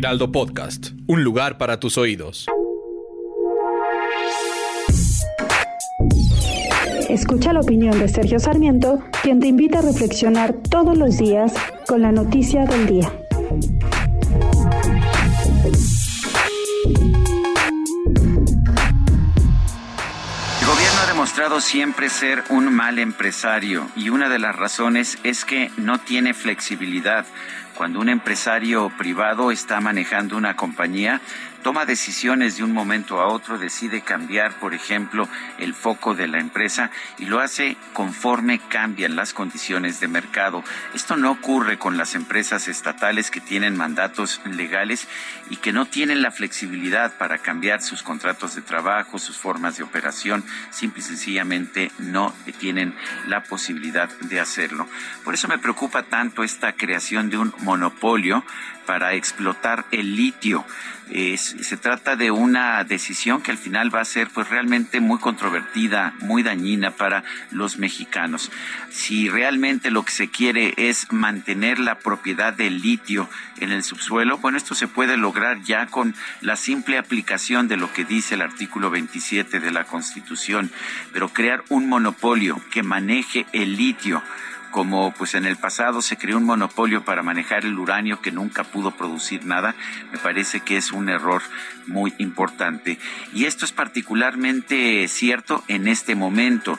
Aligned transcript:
Heraldo 0.00 0.32
Podcast, 0.32 0.92
un 1.08 1.22
lugar 1.22 1.58
para 1.58 1.78
tus 1.78 1.98
oídos. 1.98 2.46
Escucha 7.10 7.52
la 7.52 7.60
opinión 7.60 7.98
de 7.98 8.08
Sergio 8.08 8.38
Sarmiento, 8.38 9.00
quien 9.22 9.40
te 9.40 9.48
invita 9.48 9.80
a 9.80 9.82
reflexionar 9.82 10.54
todos 10.54 10.96
los 10.96 11.18
días 11.18 11.52
con 11.86 12.00
la 12.00 12.12
noticia 12.12 12.64
del 12.64 12.86
día. 12.86 13.12
El 20.60 20.66
gobierno 20.66 21.00
ha 21.02 21.06
demostrado 21.08 21.60
siempre 21.60 22.08
ser 22.08 22.42
un 22.48 22.72
mal 22.72 22.98
empresario 22.98 23.86
y 23.96 24.08
una 24.08 24.30
de 24.30 24.38
las 24.38 24.56
razones 24.56 25.18
es 25.24 25.44
que 25.44 25.70
no 25.76 25.98
tiene 25.98 26.32
flexibilidad. 26.32 27.26
Cuando 27.80 27.98
un 28.00 28.10
empresario 28.10 28.92
privado 28.98 29.50
está 29.50 29.80
manejando 29.80 30.36
una 30.36 30.54
compañía, 30.54 31.22
toma 31.62 31.84
decisiones 31.84 32.56
de 32.56 32.64
un 32.64 32.72
momento 32.72 33.20
a 33.20 33.26
otro, 33.26 33.58
decide 33.58 34.02
cambiar, 34.02 34.58
por 34.58 34.74
ejemplo, 34.74 35.28
el 35.58 35.74
foco 35.74 36.14
de 36.14 36.28
la 36.28 36.38
empresa 36.38 36.90
y 37.18 37.26
lo 37.26 37.40
hace 37.40 37.76
conforme 37.92 38.58
cambian 38.58 39.16
las 39.16 39.34
condiciones 39.34 40.00
de 40.00 40.08
mercado. 40.08 40.64
Esto 40.94 41.16
no 41.16 41.30
ocurre 41.30 41.78
con 41.78 41.96
las 41.96 42.14
empresas 42.14 42.68
estatales 42.68 43.30
que 43.30 43.40
tienen 43.40 43.76
mandatos 43.76 44.40
legales 44.44 45.06
y 45.50 45.56
que 45.56 45.72
no 45.72 45.86
tienen 45.86 46.22
la 46.22 46.30
flexibilidad 46.30 47.16
para 47.16 47.38
cambiar 47.38 47.82
sus 47.82 48.02
contratos 48.02 48.54
de 48.54 48.62
trabajo, 48.62 49.18
sus 49.18 49.36
formas 49.36 49.76
de 49.76 49.84
operación, 49.84 50.44
simple 50.70 51.00
y 51.00 51.04
sencillamente 51.04 51.90
no 51.98 52.34
tienen 52.58 52.94
la 53.26 53.42
posibilidad 53.42 54.08
de 54.20 54.40
hacerlo. 54.40 54.86
Por 55.24 55.34
eso 55.34 55.48
me 55.48 55.58
preocupa 55.58 56.02
tanto 56.04 56.42
esta 56.42 56.72
creación 56.72 57.30
de 57.30 57.38
un 57.38 57.54
monopolio 57.60 58.44
para 58.86 59.14
explotar 59.14 59.84
el 59.92 60.16
litio. 60.16 60.64
Se 61.60 61.76
trata 61.76 62.16
de 62.16 62.30
una 62.30 62.82
decisión 62.84 63.42
que 63.42 63.50
al 63.50 63.58
final 63.58 63.94
va 63.94 64.00
a 64.00 64.04
ser 64.04 64.28
pues 64.28 64.48
realmente 64.48 65.00
muy 65.00 65.18
controvertida, 65.18 66.14
muy 66.20 66.42
dañina 66.42 66.92
para 66.92 67.24
los 67.50 67.78
mexicanos. 67.78 68.50
Si 68.90 69.28
realmente 69.28 69.90
lo 69.90 70.04
que 70.04 70.12
se 70.12 70.30
quiere 70.30 70.74
es 70.76 71.12
mantener 71.12 71.78
la 71.78 71.98
propiedad 71.98 72.52
del 72.52 72.80
litio 72.80 73.28
en 73.58 73.72
el 73.72 73.82
subsuelo, 73.82 74.38
bueno, 74.38 74.58
esto 74.58 74.74
se 74.74 74.88
puede 74.88 75.16
lograr 75.16 75.62
ya 75.62 75.86
con 75.86 76.14
la 76.40 76.56
simple 76.56 76.98
aplicación 76.98 77.68
de 77.68 77.76
lo 77.76 77.92
que 77.92 78.04
dice 78.04 78.34
el 78.34 78.42
artículo 78.42 78.90
27 78.90 79.60
de 79.60 79.70
la 79.70 79.84
Constitución, 79.84 80.70
pero 81.12 81.28
crear 81.28 81.62
un 81.68 81.88
monopolio 81.88 82.60
que 82.70 82.82
maneje 82.82 83.46
el 83.52 83.76
litio 83.76 84.22
como 84.70 85.12
pues 85.12 85.34
en 85.34 85.46
el 85.46 85.56
pasado 85.56 86.02
se 86.02 86.16
creó 86.16 86.38
un 86.38 86.44
monopolio 86.44 87.04
para 87.04 87.22
manejar 87.22 87.64
el 87.64 87.78
uranio 87.78 88.20
que 88.20 88.32
nunca 88.32 88.64
pudo 88.64 88.92
producir 88.92 89.44
nada, 89.44 89.74
me 90.12 90.18
parece 90.18 90.60
que 90.60 90.76
es 90.76 90.92
un 90.92 91.08
error 91.08 91.42
muy 91.86 92.14
importante. 92.18 92.98
Y 93.34 93.44
esto 93.44 93.64
es 93.64 93.72
particularmente 93.72 95.06
cierto 95.08 95.64
en 95.68 95.88
este 95.88 96.14
momento. 96.14 96.78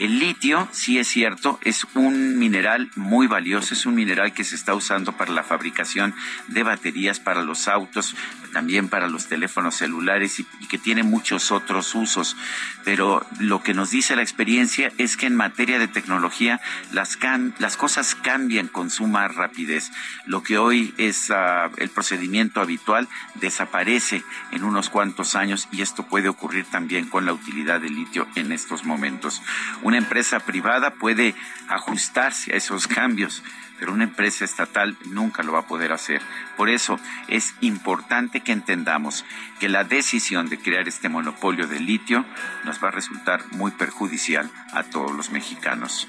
El 0.00 0.18
litio, 0.18 0.66
sí 0.72 0.98
es 0.98 1.08
cierto, 1.08 1.58
es 1.62 1.86
un 1.94 2.38
mineral 2.38 2.90
muy 2.96 3.26
valioso, 3.26 3.74
es 3.74 3.84
un 3.84 3.94
mineral 3.94 4.32
que 4.32 4.44
se 4.44 4.54
está 4.54 4.74
usando 4.74 5.12
para 5.12 5.30
la 5.30 5.42
fabricación 5.42 6.14
de 6.48 6.62
baterías 6.62 7.20
para 7.20 7.42
los 7.42 7.68
autos, 7.68 8.16
también 8.54 8.88
para 8.88 9.08
los 9.08 9.26
teléfonos 9.26 9.74
celulares 9.74 10.40
y, 10.40 10.46
que 10.68 10.78
tiene 10.78 11.02
muchos 11.02 11.52
otros 11.52 11.94
usos. 11.94 12.34
Pero 12.82 13.26
lo 13.40 13.62
que 13.62 13.74
nos 13.74 13.90
dice 13.90 14.16
la 14.16 14.22
experiencia 14.22 14.90
es 14.96 15.18
que 15.18 15.26
en 15.26 15.36
materia 15.36 15.78
de 15.78 15.88
tecnología 15.88 16.62
las, 16.92 17.18
las 17.58 17.76
cosas 17.76 18.14
cambian 18.14 18.68
con 18.68 18.90
suma 18.90 19.28
rapidez. 19.28 19.90
Lo 20.26 20.42
que 20.42 20.58
hoy 20.58 20.94
es 20.98 21.30
ah, 21.30 21.70
el 21.76 21.90
procedimiento 21.90 22.60
habitual 22.60 23.08
desaparece 23.34 24.22
en 24.52 24.64
unos 24.64 24.90
cuantos 24.90 25.34
años 25.36 25.68
y 25.72 25.82
esto 25.82 26.06
puede 26.06 26.28
ocurrir 26.28 26.64
también 26.66 27.08
con 27.08 27.26
la 27.26 27.32
utilidad 27.32 27.80
del 27.80 27.94
litio 27.94 28.26
en 28.34 28.52
estos 28.52 28.84
momentos. 28.84 29.42
Una 29.82 29.98
empresa 29.98 30.40
privada 30.40 30.90
puede 30.94 31.34
ajustarse 31.68 32.52
a 32.52 32.56
esos 32.56 32.86
cambios, 32.86 33.42
pero 33.78 33.92
una 33.92 34.04
empresa 34.04 34.44
estatal 34.44 34.96
nunca 35.06 35.42
lo 35.42 35.52
va 35.52 35.60
a 35.60 35.66
poder 35.66 35.92
hacer. 35.92 36.20
Por 36.56 36.68
eso 36.68 36.98
es 37.28 37.54
importante 37.60 38.40
que 38.40 38.52
entendamos 38.52 39.24
que 39.58 39.68
la 39.68 39.84
decisión 39.84 40.48
de 40.48 40.58
crear 40.58 40.88
este 40.88 41.08
monopolio 41.08 41.66
de 41.66 41.80
litio 41.80 42.24
nos 42.64 42.82
va 42.82 42.88
a 42.88 42.92
resultar 42.92 43.44
muy 43.52 43.70
perjudicial 43.70 44.50
a 44.72 44.82
todos 44.82 45.12
los 45.12 45.30
mexicanos. 45.30 46.08